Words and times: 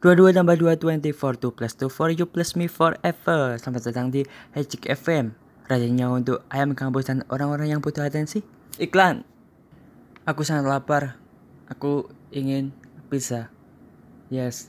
Dua-dua 0.00 0.36
tambah 0.36 0.56
dua 0.60 0.76
twenty 0.76 1.16
four 1.16 1.32
two 1.32 1.48
plus 1.48 1.72
two 1.72 1.88
for 1.88 2.12
you 2.12 2.28
plus 2.28 2.52
me 2.52 2.68
forever. 2.68 3.56
Selamat 3.56 3.88
datang 3.88 4.12
di 4.12 4.28
Hejik 4.52 4.84
FM. 4.84 5.32
Rajanya 5.64 6.12
untuk 6.12 6.44
ayam 6.52 6.76
kampus 6.76 7.08
dan 7.08 7.24
orang-orang 7.32 7.72
yang 7.72 7.80
butuh 7.80 8.04
atensi. 8.04 8.44
Iklan. 8.76 9.24
Aku 10.28 10.44
sangat 10.44 10.68
lapar. 10.68 11.16
Aku 11.72 12.12
ingin 12.36 12.76
pizza. 13.08 13.48
Yes. 14.28 14.68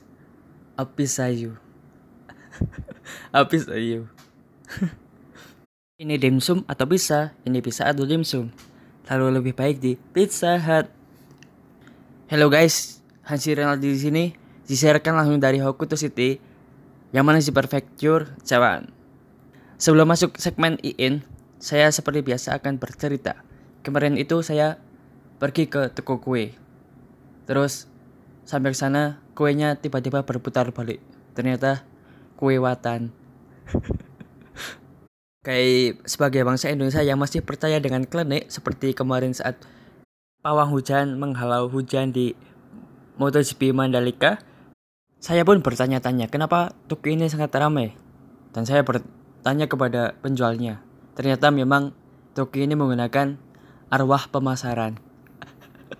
A 0.80 0.88
pizza 0.88 1.28
you. 1.28 1.60
A 3.36 3.44
pizza 3.44 3.76
you. 3.76 4.08
ini 6.02 6.16
dimsum 6.16 6.64
atau 6.64 6.88
pizza? 6.88 7.36
Ini 7.44 7.60
pizza 7.60 7.92
atau 7.92 8.08
dimsum? 8.08 8.48
Lalu 9.12 9.26
lebih 9.36 9.52
baik 9.52 9.84
di 9.84 10.00
Pizza 10.16 10.56
Hut. 10.56 11.01
Hello 12.32 12.48
guys, 12.48 13.04
Hansi 13.28 13.52
Renaldi 13.52 13.92
di 13.92 14.00
sini. 14.00 14.24
Disiarkan 14.64 15.20
langsung 15.20 15.36
dari 15.36 15.60
Hokuto 15.60 16.00
City, 16.00 16.40
yang 17.12 17.28
mana 17.28 17.44
si 17.44 17.52
Prefecture 17.52 18.24
Cawan. 18.40 18.88
Sebelum 19.76 20.08
masuk 20.08 20.40
segmen 20.40 20.80
IIN, 20.80 21.20
saya 21.60 21.92
seperti 21.92 22.24
biasa 22.24 22.56
akan 22.56 22.80
bercerita. 22.80 23.36
Kemarin 23.84 24.16
itu 24.16 24.40
saya 24.40 24.80
pergi 25.36 25.68
ke 25.68 25.92
toko 25.92 26.24
kue. 26.24 26.56
Terus 27.44 27.84
sampai 28.48 28.72
ke 28.72 28.80
sana 28.80 29.20
kuenya 29.36 29.76
tiba-tiba 29.76 30.24
berputar 30.24 30.72
balik. 30.72 31.04
Ternyata 31.36 31.84
kue 32.40 32.56
watan. 32.56 33.12
Kayak 35.44 36.00
sebagai 36.08 36.48
bangsa 36.48 36.72
Indonesia 36.72 37.04
yang 37.04 37.20
masih 37.20 37.44
percaya 37.44 37.76
dengan 37.76 38.08
klenik 38.08 38.48
seperti 38.48 38.96
kemarin 38.96 39.36
saat 39.36 39.60
pawang 40.42 40.74
hujan 40.74 41.22
menghalau 41.22 41.70
hujan 41.70 42.10
di 42.10 42.34
MotoGP 43.16 43.70
Mandalika, 43.70 44.42
saya 45.22 45.46
pun 45.46 45.62
bertanya-tanya 45.62 46.26
kenapa 46.26 46.74
toko 46.90 47.06
ini 47.06 47.30
sangat 47.30 47.54
ramai. 47.54 47.94
Dan 48.50 48.66
saya 48.66 48.82
bertanya 48.82 49.70
kepada 49.70 50.18
penjualnya. 50.18 50.82
Ternyata 51.14 51.54
memang 51.54 51.94
toko 52.34 52.58
ini 52.58 52.74
menggunakan 52.74 53.38
arwah 53.88 54.26
pemasaran. 54.28 54.98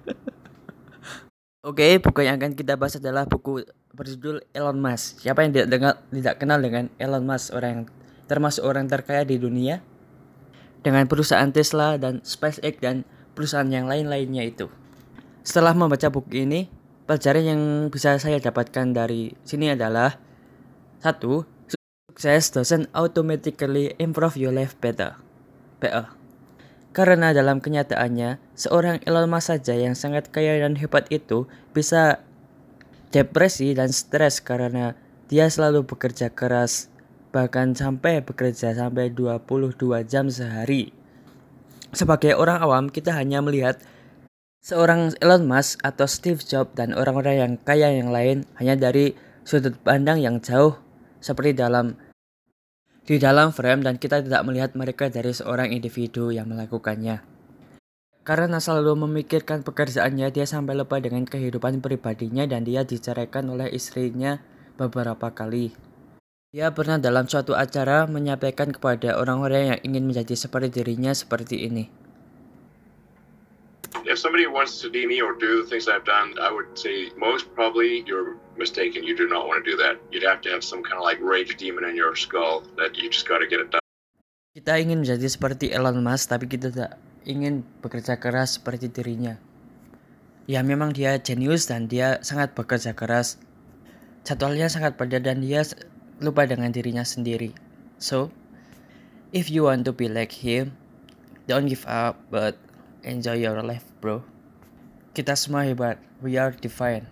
Oke, 1.69 2.03
buku 2.03 2.27
yang 2.27 2.43
akan 2.43 2.59
kita 2.59 2.75
bahas 2.75 2.99
adalah 2.99 3.25
buku 3.31 3.62
berjudul 3.95 4.43
Elon 4.51 4.83
Musk. 4.83 5.23
Siapa 5.23 5.47
yang 5.47 5.55
tidak 5.55 5.69
dengar, 5.71 5.95
tidak 6.11 6.34
kenal 6.43 6.59
dengan 6.59 6.91
Elon 6.99 7.23
Musk, 7.23 7.55
orang 7.55 7.71
yang 7.71 7.84
termasuk 8.27 8.67
orang 8.67 8.91
terkaya 8.91 9.23
di 9.23 9.39
dunia 9.39 9.79
dengan 10.83 11.06
perusahaan 11.06 11.55
Tesla 11.55 11.95
dan 11.95 12.19
SpaceX 12.27 12.83
dan 12.83 13.06
perusahaan 13.33 13.69
yang 13.69 13.88
lain-lainnya 13.88 14.44
itu. 14.47 14.69
Setelah 15.42 15.75
membaca 15.75 16.06
buku 16.08 16.47
ini, 16.47 16.70
pelajaran 17.05 17.44
yang 17.44 17.62
bisa 17.91 18.14
saya 18.16 18.38
dapatkan 18.38 18.94
dari 18.94 19.34
sini 19.42 19.75
adalah 19.75 20.16
satu, 21.02 21.42
sukses 22.08 22.55
doesn't 22.55 22.86
automatically 22.94 23.91
improve 23.98 24.38
your 24.38 24.55
life 24.55 24.78
better. 24.78 25.19
better. 25.83 26.14
Karena 26.92 27.33
dalam 27.33 27.58
kenyataannya, 27.58 28.36
seorang 28.53 29.00
Elon 29.08 29.27
Musk 29.27 29.48
saja 29.48 29.72
yang 29.72 29.97
sangat 29.97 30.28
kaya 30.28 30.60
dan 30.60 30.77
hebat 30.77 31.08
itu 31.08 31.48
bisa 31.72 32.20
depresi 33.10 33.72
dan 33.72 33.88
stres 33.91 34.44
karena 34.44 34.92
dia 35.33 35.48
selalu 35.48 35.88
bekerja 35.88 36.28
keras, 36.28 36.92
bahkan 37.33 37.72
sampai 37.72 38.20
bekerja 38.20 38.77
sampai 38.77 39.08
22 39.08 40.05
jam 40.05 40.28
sehari. 40.28 40.92
Sebagai 41.93 42.33
orang 42.41 42.65
awam, 42.65 42.85
kita 42.89 43.12
hanya 43.12 43.45
melihat 43.45 43.77
seorang 44.65 45.12
Elon 45.21 45.45
Musk 45.45 45.85
atau 45.85 46.09
Steve 46.09 46.41
Jobs 46.41 46.73
dan 46.73 46.97
orang-orang 46.97 47.37
yang 47.37 47.53
kaya 47.61 47.93
yang 47.93 48.09
lain 48.09 48.49
hanya 48.57 48.81
dari 48.81 49.12
sudut 49.45 49.77
pandang 49.84 50.17
yang 50.17 50.41
jauh 50.41 50.81
seperti 51.21 51.53
dalam 51.53 52.01
di 53.03 53.19
dalam 53.19 53.50
frame 53.53 53.83
dan 53.83 53.99
kita 53.99 54.22
tidak 54.22 54.41
melihat 54.47 54.72
mereka 54.78 55.11
dari 55.11 55.34
seorang 55.34 55.75
individu 55.75 56.33
yang 56.33 56.49
melakukannya. 56.49 57.21
Karena 58.22 58.62
selalu 58.62 59.03
memikirkan 59.03 59.66
pekerjaannya, 59.66 60.31
dia 60.31 60.47
sampai 60.47 60.78
lupa 60.78 61.03
dengan 61.03 61.27
kehidupan 61.27 61.83
pribadinya 61.83 62.47
dan 62.47 62.62
dia 62.62 62.87
diceraikan 62.87 63.50
oleh 63.50 63.66
istrinya 63.75 64.39
beberapa 64.78 65.34
kali. 65.34 65.91
Dia 66.53 66.69
pernah 66.69 67.01
dalam 67.01 67.25
suatu 67.25 67.57
acara 67.57 68.05
menyampaikan 68.05 68.77
kepada 68.77 69.17
orang-orang 69.17 69.73
yang 69.73 69.81
ingin 69.89 70.05
menjadi 70.05 70.37
seperti 70.37 70.85
dirinya 70.85 71.17
seperti 71.17 71.65
ini. 71.65 71.89
If 74.05 74.21
somebody 74.21 74.45
wants 74.45 74.77
to 74.85 74.93
be 74.93 75.09
me 75.09 75.25
or 75.25 75.33
do 75.33 75.65
things 75.65 75.89
I've 75.89 76.05
done, 76.05 76.37
I 76.37 76.53
would 76.53 76.77
say 76.77 77.09
most 77.17 77.49
probably 77.57 78.05
you're 78.05 78.37
mistaken. 78.61 79.01
You 79.01 79.17
do 79.17 79.25
not 79.25 79.49
want 79.49 79.65
to 79.65 79.67
do 79.73 79.81
that. 79.81 79.97
You'd 80.13 80.29
have 80.29 80.45
to 80.45 80.53
have 80.53 80.61
some 80.61 80.85
kind 80.85 81.01
of 81.01 81.09
like 81.09 81.17
rage 81.25 81.57
demon 81.57 81.89
in 81.89 81.97
your 81.97 82.13
skull 82.13 82.69
that 82.77 83.01
you 83.01 83.09
just 83.09 83.25
got 83.25 83.41
to 83.41 83.49
get 83.49 83.65
it 83.65 83.73
done. 83.73 83.81
Kita 84.53 84.77
ingin 84.77 85.01
menjadi 85.01 85.25
seperti 85.33 85.73
Elon 85.73 86.05
Musk, 86.05 86.37
tapi 86.37 86.53
kita 86.53 86.69
tidak 86.69 87.01
ingin 87.25 87.65
bekerja 87.81 88.21
keras 88.21 88.61
seperti 88.61 88.93
dirinya. 88.93 89.41
Ya 90.45 90.61
memang 90.61 90.93
dia 90.93 91.17
jenius 91.17 91.65
dan 91.65 91.89
dia 91.89 92.21
sangat 92.21 92.53
bekerja 92.53 92.93
keras. 92.93 93.41
Jadwalnya 94.29 94.69
sangat 94.69 95.01
padat 95.01 95.25
dan 95.25 95.41
dia 95.41 95.65
lupa 96.22 96.47
dengan 96.47 96.71
dirinya 96.71 97.03
sendiri. 97.03 97.50
So, 97.99 98.31
if 99.34 99.50
you 99.50 99.66
want 99.66 99.84
to 99.87 99.93
be 99.93 100.06
like 100.06 100.31
him, 100.31 100.75
don't 101.50 101.66
give 101.66 101.84
up, 101.84 102.16
but 102.31 102.56
enjoy 103.03 103.43
your 103.43 103.59
life, 103.60 103.84
bro. 103.99 104.22
Kita 105.12 105.37
semua 105.37 105.69
hebat, 105.69 106.00
we 106.25 106.41
are 106.41 106.55
divine, 106.55 107.05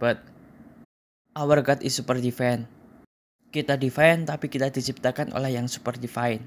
but 0.00 0.22
our 1.36 1.60
God 1.60 1.82
is 1.82 1.92
super 1.92 2.16
divine. 2.16 2.70
Kita 3.50 3.76
divine, 3.76 4.26
tapi 4.26 4.48
kita 4.50 4.70
diciptakan 4.70 5.34
oleh 5.34 5.54
yang 5.54 5.68
super 5.68 5.94
divine. 5.94 6.42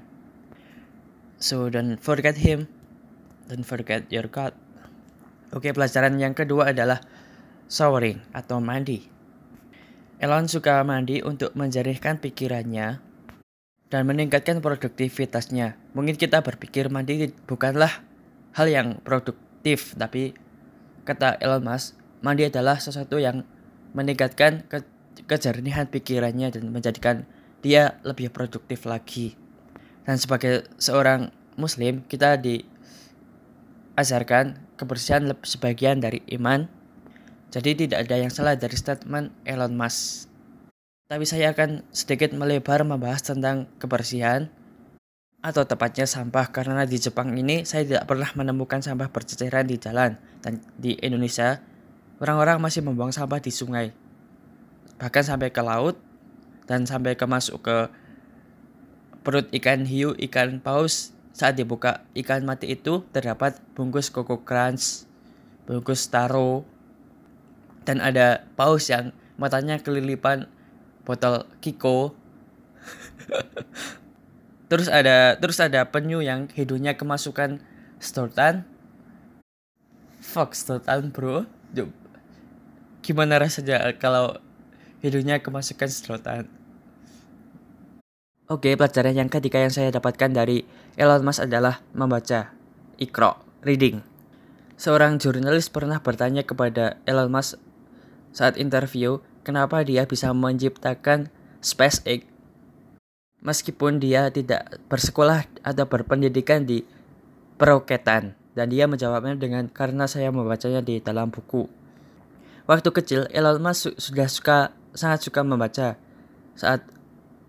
So 1.38 1.70
don't 1.70 1.96
forget 2.02 2.34
him, 2.34 2.66
don't 3.46 3.64
forget 3.64 4.10
your 4.10 4.26
God. 4.26 4.52
Oke, 5.54 5.72
pelajaran 5.72 6.18
yang 6.20 6.36
kedua 6.36 6.76
adalah 6.76 7.00
showering 7.70 8.20
atau 8.36 8.60
mandi. 8.60 9.17
Elon 10.18 10.50
suka 10.50 10.82
mandi 10.82 11.22
untuk 11.22 11.54
menjernihkan 11.54 12.18
pikirannya 12.18 12.98
dan 13.86 14.02
meningkatkan 14.02 14.58
produktivitasnya. 14.58 15.78
Mungkin 15.94 16.18
kita 16.18 16.42
berpikir 16.42 16.90
mandi 16.90 17.30
bukanlah 17.46 18.02
hal 18.58 18.66
yang 18.66 18.98
produktif, 19.06 19.94
tapi 19.94 20.34
kata 21.06 21.38
Elon 21.38 21.62
Musk, 21.62 21.94
mandi 22.18 22.50
adalah 22.50 22.82
sesuatu 22.82 23.22
yang 23.22 23.46
meningkatkan 23.94 24.66
ke 24.66 24.82
kejernihan 25.30 25.86
pikirannya 25.86 26.50
dan 26.50 26.66
menjadikan 26.74 27.22
dia 27.62 28.02
lebih 28.02 28.34
produktif 28.34 28.90
lagi. 28.90 29.38
Dan 30.02 30.18
sebagai 30.18 30.66
seorang 30.82 31.30
muslim, 31.54 32.02
kita 32.10 32.42
diajarkan 32.42 32.66
kebersihan 34.74 35.30
sebagian 35.46 36.02
dari 36.02 36.26
iman. 36.34 36.66
Jadi 37.48 37.86
tidak 37.86 38.04
ada 38.04 38.16
yang 38.20 38.28
salah 38.28 38.54
dari 38.60 38.76
statement 38.76 39.32
Elon 39.48 39.72
Musk. 39.72 40.28
Tapi 41.08 41.24
saya 41.24 41.56
akan 41.56 41.88
sedikit 41.88 42.36
melebar 42.36 42.84
membahas 42.84 43.24
tentang 43.24 43.64
kebersihan 43.80 44.52
atau 45.38 45.62
tepatnya 45.62 46.04
sampah 46.04 46.50
karena 46.50 46.82
di 46.82 46.98
Jepang 46.98 47.30
ini 47.38 47.62
saya 47.62 47.86
tidak 47.86 48.10
pernah 48.10 48.26
menemukan 48.34 48.82
sampah 48.82 49.06
berceceran 49.08 49.70
di 49.70 49.78
jalan 49.78 50.18
dan 50.42 50.58
di 50.74 50.98
Indonesia 50.98 51.62
orang-orang 52.18 52.58
masih 52.58 52.82
membuang 52.82 53.14
sampah 53.14 53.38
di 53.38 53.54
sungai 53.54 53.94
bahkan 54.98 55.22
sampai 55.22 55.54
ke 55.54 55.62
laut 55.62 55.94
dan 56.66 56.90
sampai 56.90 57.14
ke 57.14 57.22
masuk 57.22 57.62
ke 57.62 57.76
perut 59.22 59.46
ikan 59.54 59.86
hiu 59.86 60.18
ikan 60.26 60.58
paus 60.58 61.14
saat 61.30 61.54
dibuka 61.54 62.02
ikan 62.18 62.42
mati 62.42 62.74
itu 62.74 63.06
terdapat 63.14 63.62
bungkus 63.78 64.10
koko 64.10 64.42
crunch 64.42 65.06
bungkus 65.70 66.10
taro 66.10 66.66
dan 67.88 68.04
ada 68.04 68.44
paus 68.52 68.92
yang 68.92 69.16
matanya 69.40 69.80
kelilipan 69.80 70.44
botol 71.08 71.48
kiko. 71.64 72.12
Terus 74.68 74.92
ada 74.92 75.40
terus 75.40 75.56
ada 75.64 75.88
penyu 75.88 76.20
yang 76.20 76.44
hidungnya 76.52 76.92
kemasukan 76.92 77.56
stortan 77.96 78.68
fuck 80.20 80.52
stortan 80.52 81.08
bro. 81.08 81.48
Gimana 83.00 83.40
rasanya 83.40 83.96
kalau 83.96 84.36
hidungnya 85.00 85.40
kemasukan 85.40 85.88
stortan 85.88 86.52
Oke, 88.48 88.76
pelajaran 88.76 89.12
yang 89.12 89.28
ketiga 89.32 89.60
yang 89.60 89.72
saya 89.72 89.92
dapatkan 89.92 90.32
dari 90.32 90.64
Elon 90.96 91.20
Musk 91.20 91.44
adalah 91.44 91.84
membaca, 91.92 92.48
ikro, 92.96 93.36
reading. 93.60 94.00
Seorang 94.80 95.20
jurnalis 95.20 95.68
pernah 95.68 96.00
bertanya 96.00 96.40
kepada 96.48 96.96
Elon 97.04 97.28
Musk 97.28 97.60
saat 98.34 98.60
interview 98.60 99.18
kenapa 99.42 99.82
dia 99.84 100.04
bisa 100.04 100.30
menciptakan 100.34 101.32
SpaceX 101.64 102.26
meskipun 103.42 104.02
dia 104.02 104.28
tidak 104.34 104.82
bersekolah 104.90 105.46
atau 105.62 105.84
berpendidikan 105.86 106.66
di 106.66 106.82
peroketan 107.58 108.34
dan 108.54 108.66
dia 108.70 108.90
menjawabnya 108.90 109.38
dengan 109.38 109.70
karena 109.70 110.10
saya 110.10 110.34
membacanya 110.34 110.82
di 110.82 110.98
dalam 110.98 111.30
buku 111.30 111.78
Waktu 112.68 112.92
kecil, 112.92 113.20
Elon 113.32 113.64
Musk 113.64 113.96
su 113.96 114.12
sudah 114.12 114.28
suka 114.28 114.58
sangat 114.92 115.24
suka 115.24 115.40
membaca. 115.40 115.96
Saat 116.52 116.84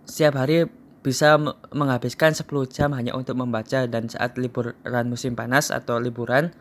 setiap 0.08 0.40
hari 0.40 0.64
bisa 1.04 1.36
menghabiskan 1.76 2.32
10 2.32 2.48
jam 2.72 2.96
hanya 2.96 3.12
untuk 3.20 3.36
membaca 3.36 3.84
dan 3.84 4.08
saat 4.08 4.40
liburan 4.40 4.80
musim 5.12 5.36
panas 5.36 5.76
atau 5.76 6.00
liburan, 6.00 6.56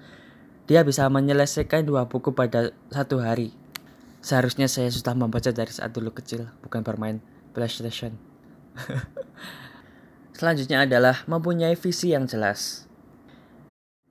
dia 0.67 0.82
bisa 0.82 1.06
menyelesaikan 1.06 1.87
dua 1.87 2.11
buku 2.11 2.35
pada 2.35 2.75
satu 2.91 3.23
hari. 3.23 3.55
Seharusnya 4.19 4.67
saya 4.67 4.91
sudah 4.91 5.15
membaca 5.15 5.49
dari 5.55 5.70
saat 5.70 5.94
dulu 5.94 6.11
kecil, 6.11 6.50
bukan 6.62 6.82
bermain 6.82 7.23
PlayStation. 7.55 8.15
Selanjutnya 10.38 10.87
adalah 10.87 11.23
mempunyai 11.26 11.75
visi 11.75 12.15
yang 12.15 12.26
jelas. 12.26 12.87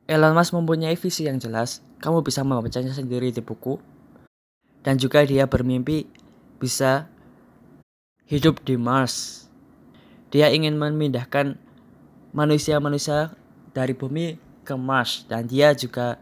Elon 0.07 0.31
Musk 0.31 0.55
mempunyai 0.55 0.95
visi 0.95 1.27
yang 1.27 1.39
jelas, 1.39 1.83
kamu 1.99 2.23
bisa 2.23 2.43
membacanya 2.43 2.95
sendiri 2.95 3.31
di 3.31 3.43
buku, 3.43 3.75
dan 4.83 4.95
juga 4.95 5.27
dia 5.27 5.43
bermimpi 5.43 6.07
bisa 6.59 7.11
hidup 8.27 8.63
di 8.63 8.79
Mars. 8.79 9.47
Dia 10.31 10.51
ingin 10.51 10.79
memindahkan 10.79 11.59
manusia-manusia 12.35 13.35
dari 13.71 13.95
bumi 13.95 14.39
ke 14.67 14.75
Mars 14.75 15.23
dan 15.31 15.47
dia 15.47 15.71
juga 15.71 16.19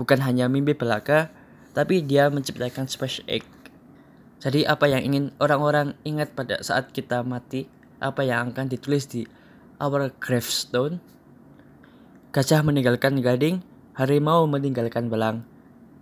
bukan 0.00 0.16
hanya 0.24 0.48
mimpi 0.48 0.72
belaka 0.72 1.28
tapi 1.76 2.02
dia 2.02 2.26
menciptakan 2.28 2.90
SpaceX. 2.90 3.46
Jadi 4.40 4.64
apa 4.64 4.88
yang 4.88 5.04
ingin 5.04 5.24
orang-orang 5.36 5.92
ingat 6.02 6.32
pada 6.32 6.58
saat 6.64 6.90
kita 6.96 7.20
mati, 7.20 7.68
apa 8.00 8.24
yang 8.24 8.56
akan 8.56 8.72
ditulis 8.72 9.04
di 9.04 9.28
our 9.76 10.08
gravestone? 10.16 10.98
Gajah 12.32 12.62
meninggalkan 12.64 13.20
gading, 13.20 13.60
harimau 13.98 14.46
meninggalkan 14.48 15.12
belang, 15.12 15.44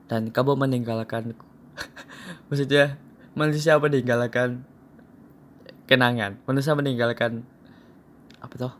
dan 0.08 0.32
kamu 0.32 0.56
meninggalkan 0.56 1.36
maksudnya 2.48 2.96
manusia 3.36 3.76
meninggalkan 3.76 4.64
kenangan 5.84 6.40
manusia 6.48 6.72
meninggalkan 6.72 7.44
apa 8.40 8.54
tuh 8.56 8.74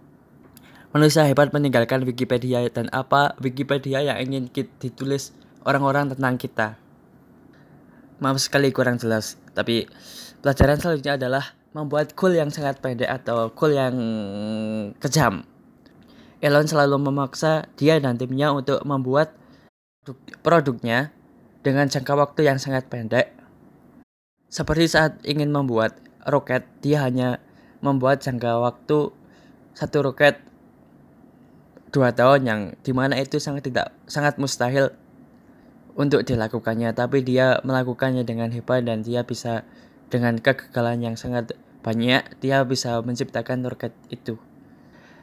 manusia 0.91 1.29
hebat 1.29 1.53
meninggalkan 1.53 2.03
Wikipedia 2.03 2.65
dan 2.73 2.89
apa 2.91 3.37
Wikipedia 3.39 4.01
yang 4.01 4.19
ingin 4.19 4.49
ditulis 4.81 5.37
orang-orang 5.69 6.17
tentang 6.17 6.41
kita. 6.41 6.81
Maaf 8.25 8.41
sekali 8.41 8.73
kurang 8.73 8.97
jelas 8.97 9.37
tapi 9.53 9.85
pelajaran 10.41 10.81
selanjutnya 10.81 11.21
adalah 11.21 11.45
membuat 11.77 12.17
goal 12.17 12.33
yang 12.33 12.49
sangat 12.49 12.81
pendek 12.81 13.11
atau 13.11 13.53
goal 13.53 13.77
yang 13.77 13.97
kejam. 14.97 15.45
Elon 16.41 16.71
selalu 16.71 16.97
memaksa 16.97 17.69
dia 17.77 18.01
dan 18.01 18.17
timnya 18.17 18.55
untuk 18.55 18.81
membuat 18.87 19.35
produknya 20.41 21.11
dengan 21.61 21.91
jangka 21.91 22.15
waktu 22.15 22.49
yang 22.49 22.57
sangat 22.57 22.87
pendek. 22.87 23.35
Seperti 24.49 24.89
saat 24.89 25.21
ingin 25.29 25.53
membuat 25.53 26.01
roket, 26.25 26.65
dia 26.81 27.05
hanya 27.05 27.43
membuat 27.85 28.25
jangka 28.25 28.63
waktu 28.63 29.13
satu 29.77 29.99
roket 30.03 30.41
dua 31.91 32.15
tahun 32.15 32.41
yang 32.47 32.61
di 32.83 32.93
mana 32.93 33.19
itu 33.19 33.41
sangat 33.41 33.69
tidak 33.71 33.95
sangat 34.11 34.37
mustahil 34.37 34.93
untuk 35.99 36.23
dilakukannya 36.23 36.95
tapi 36.95 37.27
dia 37.27 37.59
melakukannya 37.67 38.23
dengan 38.23 38.55
hebat 38.55 38.87
dan 38.87 39.03
dia 39.03 39.27
bisa 39.27 39.67
dengan 40.09 40.39
kegagalan 40.39 41.03
yang 41.03 41.17
sangat 41.19 41.59
banyak 41.83 42.23
dia 42.39 42.63
bisa 42.63 43.03
menciptakan 43.03 43.67
roket 43.67 43.91
itu. 44.09 44.39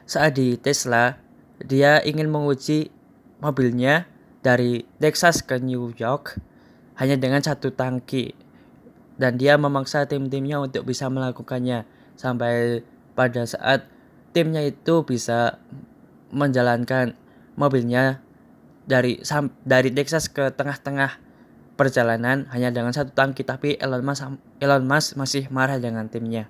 Saat 0.04 0.36
di 0.36 0.60
Tesla 0.60 1.16
dia 1.64 2.04
ingin 2.04 2.28
menguji 2.28 2.92
mobilnya 3.40 4.04
dari 4.44 4.84
Texas 5.00 5.40
ke 5.40 5.56
New 5.56 5.96
York 5.96 6.36
hanya 7.00 7.16
dengan 7.16 7.40
satu 7.40 7.72
tangki 7.72 8.36
dan 9.16 9.40
dia 9.40 9.56
memaksa 9.56 10.04
tim-timnya 10.04 10.60
untuk 10.60 10.84
bisa 10.84 11.08
melakukannya 11.08 11.88
sampai 12.20 12.84
pada 13.16 13.48
saat 13.48 13.88
timnya 14.36 14.60
itu 14.60 15.00
bisa 15.08 15.56
menjalankan 16.28 17.16
mobilnya 17.56 18.20
dari 18.86 19.18
dari 19.66 19.90
Texas 19.90 20.30
ke 20.30 20.54
tengah-tengah 20.54 21.18
perjalanan 21.76 22.48
hanya 22.54 22.72
dengan 22.72 22.94
satu 22.94 23.12
tangki 23.12 23.44
tapi 23.44 23.76
Elon 23.76 24.00
Musk 24.00 24.40
Elon 24.62 24.86
Musk 24.88 25.18
masih 25.20 25.50
marah 25.52 25.76
dengan 25.76 26.08
timnya. 26.08 26.48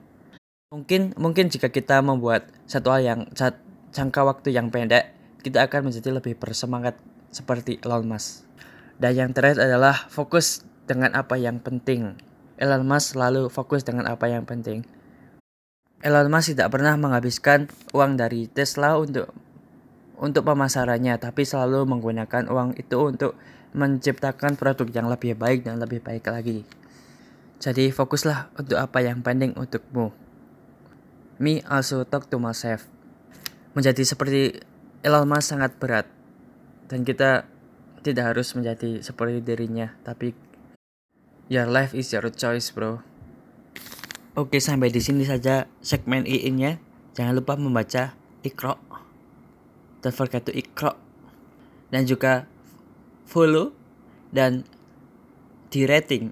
Mungkin 0.71 1.17
mungkin 1.19 1.51
jika 1.51 1.73
kita 1.73 1.99
membuat 2.05 2.53
satu 2.69 2.95
hal 2.95 3.03
yang 3.03 3.21
jangka 3.91 4.21
waktu 4.23 4.55
yang 4.55 4.71
pendek, 4.71 5.11
kita 5.43 5.67
akan 5.67 5.91
menjadi 5.91 6.15
lebih 6.15 6.39
bersemangat 6.39 6.95
seperti 7.33 7.83
Elon 7.83 8.07
Musk. 8.07 8.47
Dan 8.97 9.13
yang 9.17 9.31
terakhir 9.33 9.61
adalah 9.61 10.09
fokus 10.09 10.65
dengan 10.87 11.13
apa 11.17 11.37
yang 11.37 11.59
penting. 11.59 12.17
Elon 12.57 12.87
Musk 12.89 13.19
selalu 13.19 13.53
fokus 13.53 13.85
dengan 13.85 14.09
apa 14.09 14.31
yang 14.31 14.49
penting. 14.49 14.87
Elon 16.01 16.29
Musk 16.29 16.57
tidak 16.57 16.73
pernah 16.73 16.97
menghabiskan 16.97 17.69
uang 17.93 18.21
dari 18.21 18.49
Tesla 18.49 18.97
untuk 19.01 19.33
untuk 20.21 20.49
pemasarannya, 20.49 21.21
tapi 21.21 21.45
selalu 21.45 21.85
menggunakan 21.85 22.49
uang 22.49 22.77
itu 22.81 22.99
untuk 23.01 23.33
menciptakan 23.77 24.57
produk 24.57 24.89
yang 24.89 25.07
lebih 25.13 25.37
baik 25.37 25.65
dan 25.65 25.77
lebih 25.77 26.01
baik 26.01 26.27
lagi. 26.29 26.65
Jadi 27.61 27.89
fokuslah 27.93 28.57
untuk 28.57 28.77
apa 28.81 29.01
yang 29.05 29.21
penting 29.21 29.53
untukmu. 29.57 30.13
Me 31.37 31.61
also 31.69 32.05
talk 32.05 32.29
to 32.33 32.41
myself. 32.41 32.89
Menjadi 33.77 34.05
seperti 34.09 34.65
Elon 35.05 35.29
Musk 35.29 35.53
sangat 35.53 35.77
berat 35.77 36.09
dan 36.87 37.03
kita 37.03 37.47
tidak 38.03 38.35
harus 38.35 38.55
menjadi 38.55 39.03
seperti 39.03 39.43
dirinya 39.43 39.91
tapi 40.07 40.31
your 41.51 41.67
life 41.67 41.91
is 41.95 42.11
your 42.15 42.27
choice 42.31 42.71
bro 42.71 43.03
oke 44.39 44.55
sampai 44.63 44.95
di 44.95 45.03
sini 45.03 45.27
saja 45.27 45.67
segmen 45.83 46.23
ini 46.23 46.51
nya 46.55 46.73
jangan 47.19 47.35
lupa 47.35 47.59
membaca 47.59 48.15
ikro 48.47 48.79
don't 50.07 50.15
forget 50.15 50.47
to 50.47 50.55
ikro 50.55 50.95
dan 51.91 52.07
juga 52.07 52.47
follow 53.27 53.75
dan 54.31 54.63
di 55.67 55.83
rating 55.83 56.31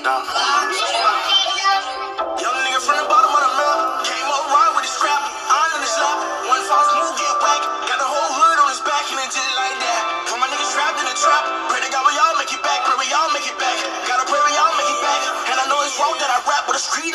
downfall, 0.00 0.66
Young 2.40 2.58
nigga 2.66 2.80
from 2.82 2.96
the 2.98 3.06
bottom 3.06 3.39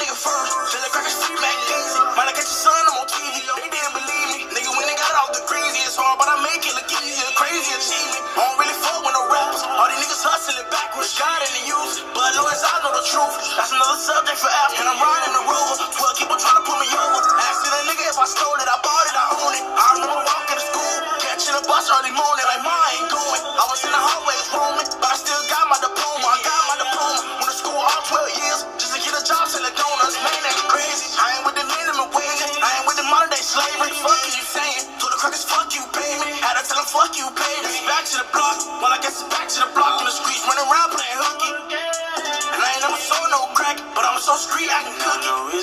nigga 0.06 0.14
first. 0.22 0.54
Feel 0.70 0.82
like 0.86 0.94
crackers 0.94 1.18
free 1.18 1.34
Mac 1.42 1.58
Daisy. 1.66 1.98
Might 2.14 2.30
I 2.30 2.34
catch 2.38 2.46
your 2.46 2.62
son, 2.70 2.78
I'm 2.78 3.02
on 3.02 3.10
TV. 3.10 3.42
They 3.42 3.70
didn't 3.74 3.94
believe 3.98 4.28
me. 4.30 4.38
Nigga, 4.54 4.70
when 4.70 4.86
they 4.86 4.94
got 4.94 5.14
off 5.18 5.34
the 5.34 5.42
crazy, 5.50 5.82
it's 5.82 5.98
hard, 5.98 6.22
but 6.22 6.30
I 6.30 6.38
make 6.46 6.62
it 6.62 6.78
look 6.78 6.86
easier. 6.86 7.26
Crazy 7.34 7.74
achievement. 7.74 8.22
I 8.38 8.46
don't 8.46 8.58
really 8.62 8.78
fuck 8.86 9.02
with 9.02 9.18
no 9.18 9.24
rappers. 9.34 9.66
All 9.66 9.90
these 9.90 10.06
niggas 10.06 10.22
hustling 10.22 10.62
backwards. 10.70 11.10
God 11.18 11.42
in 11.42 11.52
the 11.58 11.64
youth. 11.74 12.06
But 12.14 12.38
long 12.38 12.54
as 12.54 12.62
I 12.62 12.76
know 12.86 12.94
the 12.94 13.06
truth, 13.10 13.34
that's 13.58 13.74
another 13.74 13.98
subject 13.98 14.38
for 14.38 14.52
after. 14.70 14.86
And 14.86 14.94
I'm 14.94 15.02
riding 15.02 15.34
the 15.42 15.45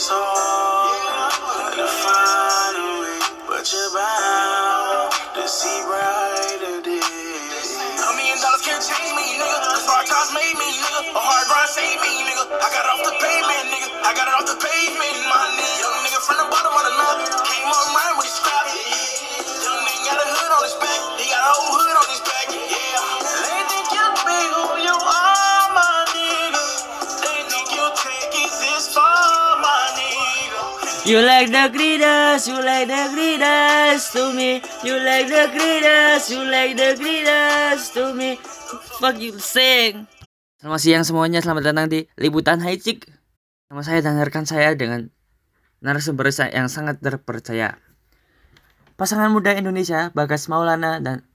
It's 0.03 0.11
hard 0.11 1.79
to 1.79 1.87
find 1.87 2.75
a 2.75 2.87
way, 3.07 3.23
but 3.47 3.63
you're 3.71 3.87
bound 3.95 5.15
to 5.39 5.47
see 5.47 5.79
brighter 5.87 6.83
days. 6.83 7.71
A 7.79 8.11
million 8.19 8.35
dollars 8.43 8.67
can't 8.67 8.83
change 8.83 9.15
me, 9.15 9.39
nigga. 9.39 9.59
Cause 9.63 9.87
hard 9.87 10.03
times 10.11 10.35
made 10.35 10.59
me, 10.59 10.75
nigga. 10.75 11.07
A 11.07 11.23
hard 11.23 11.47
grind 11.47 11.71
saved 11.71 12.03
me, 12.03 12.19
nigga. 12.19 12.51
I 12.51 12.67
got 12.75 12.83
off 12.91 12.99
the 13.07 13.15
pavement, 13.15 13.67
nigga. 13.71 13.89
I 14.03 14.11
got 14.19 14.27
it 14.27 14.35
off 14.43 14.47
the 14.51 14.59
pavement, 14.59 15.17
my 15.31 15.39
nigga. 15.55 15.71
Young 15.87 15.99
nigga 16.03 16.19
from 16.27 16.37
the 16.43 16.49
bottom 16.51 16.75
of 16.75 16.83
the 16.83 16.95
map. 16.99 17.19
Came 17.47 17.71
up 17.71 17.87
right 17.95 18.15
you 31.13 31.21
like 31.21 31.53
the 31.53 31.69
greatest, 31.69 32.49
you 32.49 32.57
like 32.57 32.89
the 32.89 33.05
greatest 33.13 34.17
to 34.17 34.33
me. 34.33 34.65
You 34.81 34.97
like 34.97 35.29
the 35.29 35.45
greatest, 35.53 36.33
you 36.33 36.41
like 36.41 36.73
the 36.73 36.97
greatest 36.97 37.93
to 38.01 38.17
me. 38.17 38.41
Fuck 38.97 39.21
you, 39.21 39.37
sing. 39.37 40.09
Selamat 40.57 40.81
siang 40.81 41.05
semuanya, 41.05 41.45
selamat 41.45 41.69
datang 41.69 41.93
di 41.93 42.09
Liputan 42.17 42.65
Chick. 42.81 43.13
Nama 43.69 43.85
saya 43.85 44.01
dan 44.01 44.17
rekan 44.25 44.49
saya 44.49 44.73
dengan 44.73 45.13
narasumber 45.85 46.33
yang 46.49 46.73
sangat 46.73 47.05
terpercaya. 47.05 47.77
Pasangan 48.97 49.29
muda 49.29 49.53
Indonesia 49.53 50.09
Bagas 50.17 50.49
Maulana 50.49 50.97
dan 50.97 51.29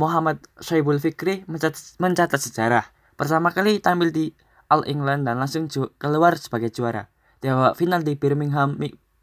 Muhammad 0.00 0.40
Syaibul 0.64 0.96
Fikri 0.96 1.44
mencatat, 1.44 2.00
mencatat 2.00 2.40
sejarah. 2.40 2.88
Pertama 3.20 3.52
kali 3.52 3.84
tampil 3.84 4.16
di 4.16 4.32
All 4.72 4.88
England 4.88 5.28
dan 5.28 5.36
langsung 5.36 5.68
keluar 6.00 6.40
sebagai 6.40 6.72
juara. 6.72 7.12
Di 7.40 7.48
babak 7.48 7.76
final 7.76 8.04
di 8.04 8.16
Birmingham 8.16 8.76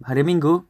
hari 0.05 0.21
Minggu 0.21 0.61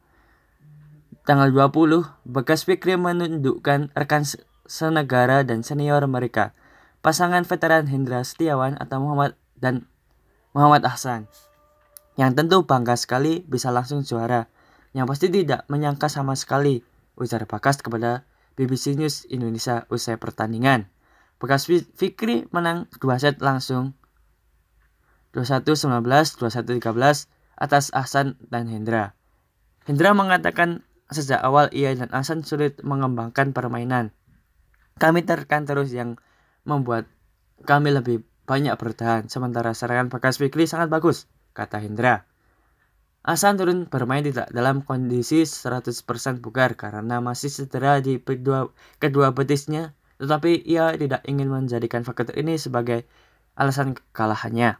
tanggal 1.28 1.52
20, 1.52 2.24
Bagas 2.24 2.64
Fikri 2.64 2.96
menundukkan 2.96 3.92
rekan 3.92 4.24
senegara 4.64 5.44
dan 5.44 5.60
senior 5.60 6.00
mereka, 6.08 6.56
pasangan 7.04 7.44
veteran 7.44 7.84
Hendra 7.84 8.24
Setiawan 8.24 8.80
atau 8.80 9.04
Muhammad 9.04 9.36
dan 9.60 9.84
Muhammad 10.56 10.88
Ahsan. 10.88 11.28
Yang 12.16 12.40
tentu 12.40 12.64
bangga 12.64 12.96
sekali 12.96 13.44
bisa 13.44 13.68
langsung 13.68 14.00
juara. 14.00 14.48
Yang 14.96 15.06
pasti 15.12 15.26
tidak 15.28 15.68
menyangka 15.68 16.08
sama 16.08 16.32
sekali 16.32 16.80
ujar 17.20 17.44
Bagas 17.44 17.84
kepada 17.84 18.24
BBC 18.56 18.96
News 18.96 19.28
Indonesia 19.28 19.84
usai 19.92 20.16
pertandingan. 20.16 20.88
Bagas 21.36 21.68
Fikri 21.68 22.48
menang 22.50 22.88
2 22.96 23.04
set 23.20 23.36
langsung 23.44 23.92
21-19, 25.36 26.02
21-13 26.40 27.28
atas 27.60 27.84
Ahsan 27.92 28.40
dan 28.48 28.66
Hendra. 28.66 29.17
Hendra 29.88 30.12
mengatakan 30.12 30.84
sejak 31.08 31.40
awal 31.40 31.72
ia 31.72 31.96
dan 31.96 32.12
Ahsan 32.12 32.44
sulit 32.44 32.76
mengembangkan 32.84 33.56
permainan. 33.56 34.12
Kami 35.00 35.24
terkan 35.24 35.64
terus 35.64 35.88
yang 35.96 36.20
membuat 36.68 37.08
kami 37.64 37.96
lebih 37.96 38.20
banyak 38.44 38.76
bertahan, 38.76 39.32
sementara 39.32 39.72
serangan 39.72 40.12
Bagas 40.12 40.36
Fikri 40.36 40.68
sangat 40.68 40.92
bagus, 40.92 41.24
kata 41.56 41.80
Hendra. 41.80 42.28
Hasan 43.24 43.56
turun 43.56 43.88
bermain 43.88 44.20
tidak 44.20 44.52
dalam 44.52 44.84
kondisi 44.84 45.48
100% 45.48 46.04
bugar 46.44 46.76
karena 46.76 47.24
masih 47.24 47.48
cedera 47.48 48.04
di 48.04 48.20
kedua, 48.20 48.68
kedua 49.00 49.32
betisnya, 49.32 49.96
tetapi 50.20 50.68
ia 50.68 50.92
tidak 51.00 51.24
ingin 51.24 51.48
menjadikan 51.48 52.04
faktor 52.04 52.36
ini 52.36 52.60
sebagai 52.60 53.08
alasan 53.56 53.96
kekalahannya. 53.96 54.76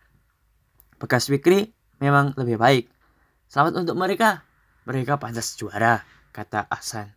Bekas 1.00 1.32
Wikri 1.32 1.72
memang 1.96 2.36
lebih 2.36 2.60
baik. 2.60 2.92
Selamat 3.48 3.84
untuk 3.84 3.96
mereka. 3.96 4.47
Mereka 4.88 5.20
pantas 5.20 5.52
juara, 5.60 6.00
kata 6.32 6.64
Hasan. 6.72 7.12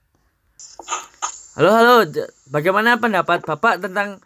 Halo, 1.56 1.72
halo. 1.72 2.04
Bagaimana 2.52 3.00
pendapat 3.00 3.48
Bapak 3.48 3.80
tentang 3.80 4.20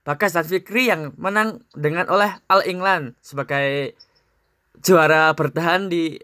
Bagas 0.00 0.32
dan 0.32 0.48
Fikri 0.48 0.88
yang 0.88 1.12
menang 1.20 1.60
dengan 1.76 2.08
oleh 2.08 2.40
All 2.48 2.64
England 2.64 3.20
sebagai 3.20 3.92
juara 4.80 5.28
bertahan 5.36 5.92
di 5.92 6.16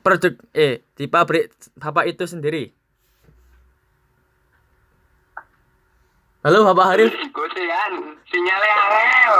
produk 0.00 0.40
eh 0.56 0.80
di 0.96 1.04
pabrik 1.04 1.52
bapak 1.76 2.08
itu 2.08 2.24
sendiri? 2.24 2.72
Halo 6.48 6.64
bapak 6.72 6.86
Harif. 6.96 7.12
Kusian 7.28 7.92
sinyalnya 8.24 8.74
angel. 8.88 9.36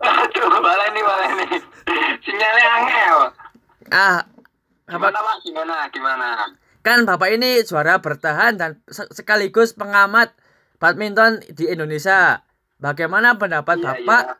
Aduh 0.28 0.48
malah 0.60 0.88
nih 0.92 1.02
malah 1.02 1.30
nih 1.34 1.69
sinyalnya 2.24 2.68
angel 2.80 3.16
ah 3.90 4.20
gimana 4.86 5.18
pak 5.18 5.36
gimana 5.44 5.74
gimana 5.92 6.28
kan 6.80 6.98
bapak 7.04 7.36
ini 7.36 7.60
juara 7.64 8.00
bertahan 8.00 8.56
dan 8.56 8.80
sekaligus 8.88 9.76
pengamat 9.76 10.32
badminton 10.80 11.44
di 11.52 11.68
Indonesia 11.68 12.40
bagaimana 12.80 13.36
pendapat 13.36 13.76
iya, 13.80 13.86
bapak 13.92 14.24
iya. 14.24 14.34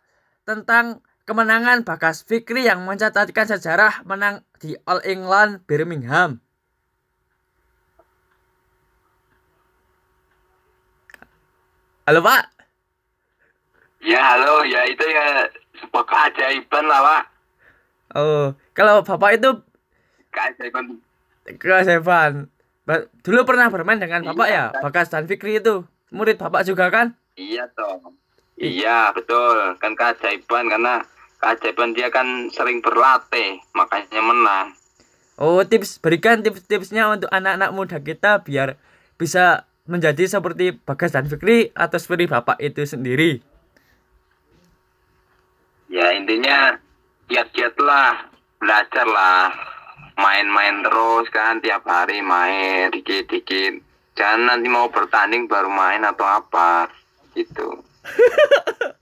tentang 0.49 1.05
kemenangan 1.31 1.87
Bagas 1.87 2.27
Fikri 2.27 2.67
yang 2.67 2.83
mencatatkan 2.83 3.47
sejarah 3.47 4.03
menang 4.03 4.43
di 4.59 4.75
All 4.83 4.99
England 5.07 5.63
Birmingham. 5.63 6.43
Halo 12.03 12.19
Pak. 12.27 12.51
Ya 14.03 14.19
halo, 14.19 14.67
ya 14.67 14.83
itu 14.91 15.05
ya 15.07 15.47
sebuah 15.79 16.03
keajaiban 16.03 16.91
lah 16.91 16.99
Pak. 16.99 17.23
Oh, 18.15 18.55
kalau 18.75 19.07
Bapak 19.07 19.39
itu 19.39 19.51
keajaiban. 20.35 20.99
Keajaiban. 21.47 22.51
Dulu 23.23 23.41
pernah 23.47 23.71
bermain 23.71 24.03
dengan 24.03 24.27
Bapak 24.27 24.49
iya, 24.51 24.75
ya, 24.75 24.81
Bagas 24.83 25.11
dan 25.11 25.31
Fikri 25.31 25.63
itu. 25.63 25.87
Murid 26.11 26.43
Bapak 26.43 26.67
juga 26.67 26.91
kan? 26.91 27.15
Iya 27.39 27.71
toh. 27.73 28.15
Iya 28.61 29.15
betul, 29.15 29.79
kan 29.81 29.97
keajaiban 29.97 30.69
karena 30.69 31.01
keajaiban 31.41 31.97
dia 31.97 32.13
kan 32.13 32.53
sering 32.53 32.85
berlatih 32.85 33.59
makanya 33.73 34.21
menang 34.21 34.77
oh 35.41 35.65
tips 35.65 35.97
berikan 35.99 36.45
tips-tipsnya 36.45 37.09
untuk 37.09 37.33
anak-anak 37.33 37.71
muda 37.73 37.99
kita 37.99 38.45
biar 38.45 38.77
bisa 39.17 39.65
menjadi 39.89 40.29
seperti 40.29 40.77
Bagas 40.85 41.17
dan 41.17 41.27
Fikri 41.27 41.73
atau 41.73 41.97
seperti 41.97 42.29
bapak 42.29 42.61
itu 42.61 42.85
sendiri 42.85 43.41
ya 45.89 46.13
intinya 46.13 46.77
giat-giatlah 47.31 48.27
belajarlah. 48.59 49.55
Main-main 50.21 50.85
terus 50.85 51.33
kan 51.33 51.65
tiap 51.65 51.87
hari 51.89 52.21
main 52.21 52.93
dikit-dikit. 52.93 53.81
Jangan 54.19 54.53
nanti 54.53 54.69
mau 54.69 54.93
bertanding 54.93 55.49
baru 55.49 55.73
main 55.73 56.05
atau 56.05 56.27
apa 56.29 56.91
gitu. 57.33 57.81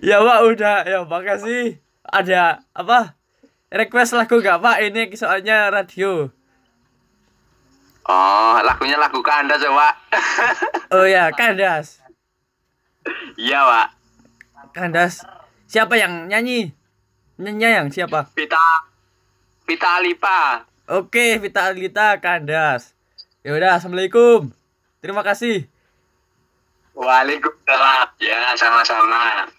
Ya 0.00 0.24
pak 0.24 0.40
udah. 0.44 0.88
Ya 0.88 1.04
makasih. 1.04 1.76
Ada 2.04 2.64
apa? 2.72 3.12
Request 3.68 4.16
lagu 4.16 4.40
gak 4.40 4.60
pak? 4.60 4.80
Ini 4.80 5.12
soalnya 5.12 5.68
radio. 5.68 6.32
Oh 8.04 8.56
lagunya 8.64 8.96
lagu 8.96 9.20
kandas 9.20 9.60
ya 9.60 9.68
pak. 9.72 9.94
Oh 10.92 11.04
ya 11.04 11.28
kandas. 11.32 12.00
Iya 13.36 13.60
pak. 13.64 13.88
Kandas 14.72 15.24
siapa 15.74 15.98
yang 15.98 16.30
nyanyi 16.30 16.70
nyanyi 17.34 17.66
yang 17.66 17.90
siapa 17.90 18.30
Vita 18.38 18.62
Vita 19.66 19.98
Alipa 19.98 20.70
oke 20.86 21.42
Vita 21.42 21.66
Alita 21.66 22.14
kandas 22.22 22.94
ya 23.42 23.50
udah 23.58 23.82
assalamualaikum 23.82 24.54
terima 25.02 25.26
kasih 25.26 25.66
Waalaikumsalam. 26.94 28.06
Ya, 28.22 28.54
sama-sama. 28.54 29.50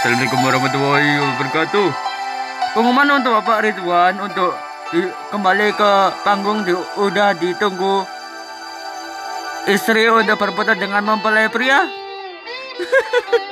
Assalamualaikum 0.00 0.40
warahmatullahi 0.40 1.12
wabarakatuh. 1.20 1.88
Pengumuman 2.72 3.20
untuk 3.20 3.36
Bapak 3.36 3.68
Ridwan 3.68 4.16
untuk 4.16 4.56
di, 4.96 5.04
kembali 5.28 5.76
ke 5.76 5.92
panggung 6.24 6.64
di, 6.64 6.72
udah 6.96 7.36
ditunggu 7.36 8.21
istri 9.70 10.08
udah 10.10 10.34
berputar 10.34 10.74
dengan 10.74 11.04
mempelai 11.04 11.46
pria. 11.52 11.86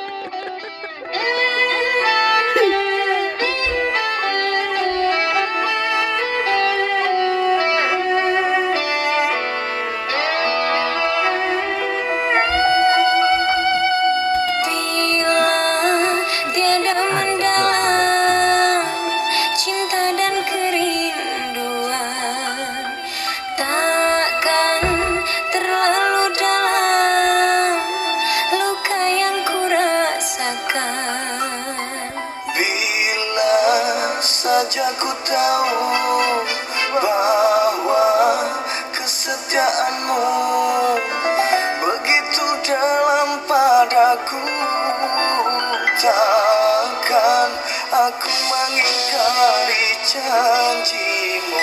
tahu 35.30 35.86
bahwa 36.90 38.10
kesetiaanmu 38.90 40.26
begitu 41.78 42.46
dalam 42.66 43.38
padaku 43.46 44.42
takkan 46.02 47.50
aku 47.94 48.30
mengingkari 48.50 49.86
janjimu 50.02 51.62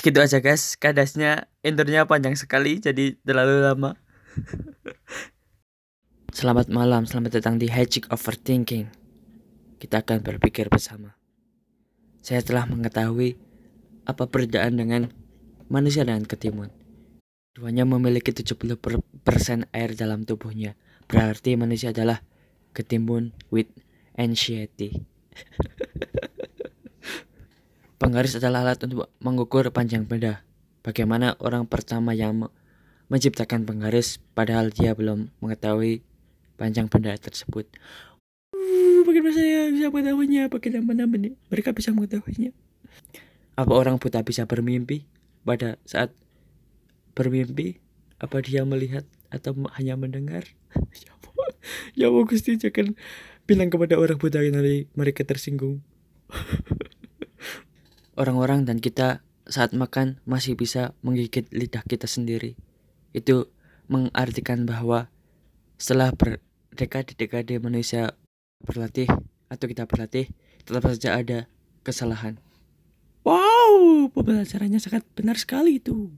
Segitu 0.00 0.16
aja 0.16 0.40
guys, 0.40 0.80
kadasnya 0.80 1.44
intronya 1.60 2.08
panjang 2.08 2.32
sekali 2.32 2.80
jadi 2.80 3.20
terlalu 3.20 3.60
lama. 3.60 4.00
selamat 6.40 6.72
malam, 6.72 7.04
selamat 7.04 7.36
datang 7.36 7.60
di 7.60 7.68
Hedgehog 7.68 8.08
Overthinking. 8.08 8.88
Kita 9.76 10.00
akan 10.00 10.24
berpikir 10.24 10.72
bersama. 10.72 11.20
Saya 12.24 12.40
telah 12.40 12.64
mengetahui 12.64 13.36
apa 14.08 14.24
perbedaan 14.24 14.80
dengan 14.80 15.12
manusia 15.68 16.08
dengan 16.08 16.24
ketimun. 16.24 16.72
Keduanya 17.52 17.84
memiliki 17.84 18.32
70% 18.32 18.72
air 19.68 19.90
dalam 20.00 20.24
tubuhnya. 20.24 20.80
Berarti 21.12 21.60
manusia 21.60 21.92
adalah 21.92 22.24
ketimun 22.72 23.36
with 23.52 23.68
anxiety. 24.16 25.04
Penggaris 28.00 28.40
adalah 28.40 28.64
alat 28.64 28.80
untuk 28.80 29.12
mengukur 29.20 29.68
panjang 29.76 30.08
benda. 30.08 30.40
Bagaimana 30.80 31.36
orang 31.36 31.68
pertama 31.68 32.16
yang 32.16 32.32
me- 32.32 32.52
menciptakan 33.12 33.68
penggaris 33.68 34.24
padahal 34.32 34.72
dia 34.72 34.96
belum 34.96 35.28
mengetahui 35.44 36.00
panjang 36.56 36.88
benda 36.88 37.12
tersebut. 37.20 37.68
Uh, 38.56 39.04
bagaimana 39.04 39.36
saya 39.36 39.68
bisa 39.68 39.92
mengetahuinya? 39.92 40.48
Bagaimana 40.48 41.04
mereka 41.52 41.76
bisa 41.76 41.92
mengetahuinya? 41.92 42.56
Apa 43.60 43.72
orang 43.76 44.00
buta 44.00 44.24
bisa 44.24 44.48
bermimpi? 44.48 45.04
Pada 45.44 45.76
saat 45.84 46.16
bermimpi, 47.12 47.84
apa 48.16 48.40
dia 48.40 48.64
melihat 48.64 49.04
atau 49.28 49.52
hanya 49.76 50.00
mendengar? 50.00 50.48
ya 51.04 51.12
Allah, 51.20 51.48
ya 51.92 52.08
Gusti 52.08 52.56
jangan 52.56 52.96
bilang 53.44 53.68
kepada 53.68 54.00
orang 54.00 54.16
buta 54.16 54.40
nanti 54.40 54.88
mereka 54.96 55.20
tersinggung. 55.28 55.84
Orang-orang 58.20 58.68
dan 58.68 58.84
kita 58.84 59.24
saat 59.48 59.72
makan 59.72 60.20
masih 60.28 60.52
bisa 60.52 60.92
menggigit 61.00 61.48
lidah 61.56 61.80
kita 61.88 62.04
sendiri. 62.04 62.52
Itu 63.16 63.48
mengartikan 63.88 64.68
bahwa 64.68 65.08
setelah 65.80 66.12
berdekade-dekade 66.12 67.56
manusia 67.64 68.12
berlatih 68.60 69.08
atau 69.48 69.64
kita 69.64 69.88
berlatih, 69.88 70.28
tetap 70.68 70.84
saja 70.92 71.16
ada 71.16 71.48
kesalahan. 71.80 72.36
Wow, 73.24 74.12
pembelajarannya 74.12 74.84
sangat 74.84 75.08
benar 75.16 75.40
sekali 75.40 75.80
itu. 75.80 76.12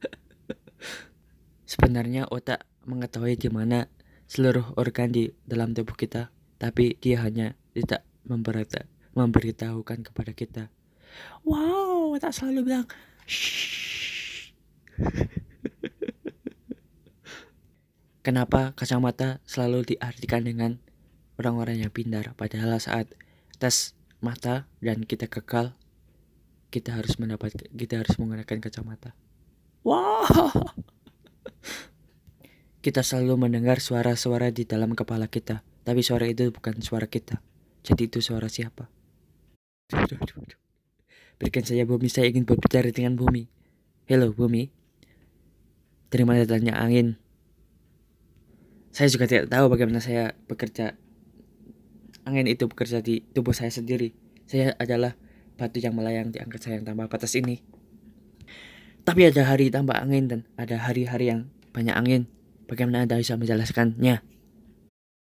Sebenarnya 1.68 2.32
otak 2.32 2.64
mengetahui 2.88 3.36
di 3.36 3.52
mana 3.52 3.92
seluruh 4.24 4.72
organ 4.80 5.12
di 5.12 5.28
dalam 5.44 5.76
tubuh 5.76 6.00
kita, 6.00 6.32
tapi 6.56 6.96
dia 6.96 7.20
hanya 7.20 7.60
tidak 7.76 8.08
memberita, 8.24 8.88
memberitahukan 9.12 10.08
kepada 10.08 10.32
kita. 10.32 10.72
Wow, 11.42 12.14
otak 12.16 12.32
selalu 12.34 12.68
bilang, 12.68 12.86
"Shh." 13.26 14.52
Kenapa 18.22 18.70
kacamata 18.78 19.42
selalu 19.42 19.94
diartikan 19.94 20.46
dengan 20.46 20.78
orang-orang 21.42 21.82
yang 21.82 21.90
pintar, 21.90 22.38
padahal 22.38 22.78
saat 22.78 23.10
tes 23.58 23.98
mata 24.22 24.70
dan 24.78 25.02
kita 25.02 25.26
kekal, 25.26 25.74
kita 26.70 26.94
harus 26.94 27.18
mendapat, 27.18 27.50
kita 27.74 27.98
harus 27.98 28.14
menggunakan 28.22 28.62
kacamata. 28.62 29.18
Wow. 29.82 30.54
Kita 32.82 32.98
selalu 33.06 33.46
mendengar 33.46 33.78
suara-suara 33.78 34.50
di 34.50 34.66
dalam 34.66 34.98
kepala 34.98 35.30
kita, 35.30 35.62
tapi 35.86 36.02
suara 36.02 36.26
itu 36.26 36.50
bukan 36.50 36.82
suara 36.82 37.06
kita. 37.06 37.38
Jadi 37.86 38.10
itu 38.10 38.18
suara 38.18 38.50
siapa? 38.50 38.90
Aduh, 39.94 40.18
aduh, 40.18 40.42
aduh. 40.42 40.58
Berikan 41.42 41.66
saya 41.66 41.82
bumi, 41.82 42.06
saya 42.06 42.30
ingin 42.30 42.46
berbicara 42.46 42.94
dengan 42.94 43.18
bumi. 43.18 43.50
Hello 44.06 44.30
bumi. 44.30 44.70
Dari 46.06 46.22
mana 46.22 46.46
datangnya 46.46 46.78
angin? 46.78 47.18
Saya 48.94 49.10
juga 49.10 49.26
tidak 49.26 49.50
tahu 49.50 49.66
bagaimana 49.66 49.98
saya 49.98 50.38
bekerja. 50.46 50.94
Angin 52.22 52.46
itu 52.46 52.70
bekerja 52.70 53.02
di 53.02 53.26
tubuh 53.34 53.50
saya 53.50 53.74
sendiri. 53.74 54.14
Saya 54.46 54.78
adalah 54.78 55.18
batu 55.58 55.82
yang 55.82 55.98
melayang 55.98 56.30
di 56.30 56.38
angkasa 56.38 56.78
yang 56.78 56.86
tanpa 56.86 57.10
batas 57.10 57.34
ini. 57.34 57.58
Tapi 59.02 59.26
ada 59.26 59.42
hari 59.42 59.66
tanpa 59.66 59.98
angin 59.98 60.30
dan 60.30 60.40
ada 60.54 60.78
hari-hari 60.78 61.26
yang 61.26 61.50
banyak 61.74 61.98
angin. 61.98 62.22
Bagaimana 62.70 63.02
Anda 63.02 63.18
bisa 63.18 63.34
menjelaskannya? 63.34 64.22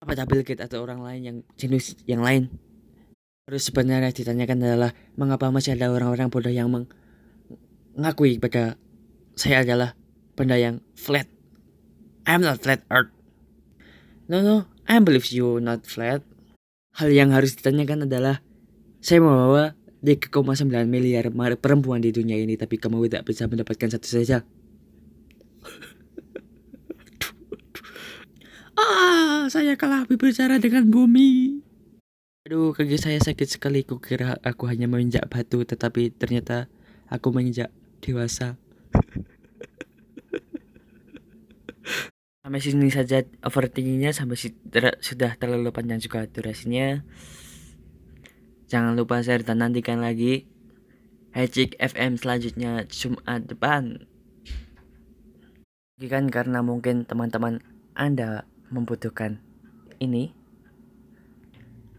Apa 0.06 0.30
Bill 0.30 0.46
Gates 0.46 0.62
atau 0.62 0.86
orang 0.86 1.02
lain 1.02 1.22
yang 1.26 1.38
jenis 1.58 1.98
yang 2.06 2.22
lain? 2.22 2.54
Terus 3.52 3.68
sebenarnya 3.68 4.16
ditanyakan 4.16 4.64
adalah 4.64 4.96
mengapa 5.20 5.52
masih 5.52 5.76
ada 5.76 5.92
orang-orang 5.92 6.32
bodoh 6.32 6.48
yang 6.48 6.72
mengakui 6.72 8.40
pada 8.40 8.80
saya 9.36 9.68
adalah 9.68 9.92
benda 10.40 10.56
yang 10.56 10.80
flat. 10.96 11.28
I'm 12.24 12.48
not 12.48 12.64
flat 12.64 12.88
earth. 12.88 13.12
No 14.32 14.40
no, 14.40 14.72
I 14.88 15.04
believe 15.04 15.28
you 15.36 15.60
not 15.60 15.84
flat. 15.84 16.24
Hal 16.96 17.12
yang 17.12 17.36
harus 17.36 17.60
ditanyakan 17.60 18.08
adalah 18.08 18.40
saya 19.04 19.20
membawa 19.20 19.76
3,9 20.00 20.32
miliar 20.88 21.28
perempuan 21.60 22.00
di 22.00 22.16
dunia 22.16 22.40
ini 22.40 22.56
tapi 22.56 22.80
kamu 22.80 23.04
tidak 23.12 23.36
bisa 23.36 23.52
mendapatkan 23.52 23.92
satu 23.92 24.08
saja. 24.08 24.48
ah, 28.80 29.52
saya 29.52 29.76
kalah 29.76 30.08
berbicara 30.08 30.56
dengan 30.56 30.88
bumi. 30.88 31.68
Aduh, 32.52 32.76
kaki 32.76 33.00
saya 33.00 33.16
sakit 33.16 33.48
sekali. 33.48 33.88
Kukira 33.88 34.36
aku 34.44 34.68
hanya 34.68 34.84
menginjak 34.84 35.24
batu, 35.32 35.64
tetapi 35.64 36.12
ternyata 36.12 36.68
aku 37.08 37.32
menginjak 37.32 37.72
dewasa. 38.04 38.60
Sampai 42.44 42.60
sini 42.60 42.92
saja 42.92 43.24
overthinkingnya 43.48 44.12
sampai 44.12 44.36
si- 44.36 44.52
ter- 44.68 45.00
sudah 45.00 45.40
terlalu 45.40 45.72
panjang 45.72 46.04
juga 46.04 46.28
durasinya. 46.28 47.08
Jangan 48.68 49.00
lupa 49.00 49.24
share 49.24 49.48
dan 49.48 49.64
nantikan 49.64 50.04
lagi 50.04 50.44
Hecik 51.32 51.80
FM 51.80 52.20
selanjutnya 52.20 52.84
Jumat 52.92 53.48
depan. 53.48 54.12
Kan 56.04 56.28
karena 56.28 56.60
mungkin 56.60 57.08
teman-teman 57.08 57.64
Anda 57.96 58.44
membutuhkan 58.68 59.40
ini. 60.04 60.41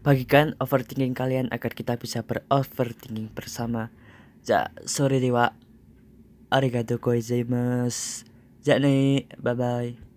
Bagikan 0.03 0.59
overthinking 0.59 1.15
kalian 1.15 1.47
agar 1.55 1.71
kita 1.71 1.95
bisa 1.95 2.27
beroverthinking 2.27 3.31
bersama. 3.31 3.87
Ja, 4.43 4.67
sorry 4.83 5.23
dewa. 5.23 5.55
Arigato 6.51 6.99
gozaimasu. 6.99 8.27
Ja 8.67 8.79
nih, 8.83 9.31
bye 9.39 9.55
bye. 9.55 10.12